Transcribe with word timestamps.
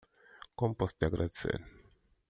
Como 0.55 0.77
posso 0.79 0.95
te 0.97 1.05
agradecer? 1.05 1.59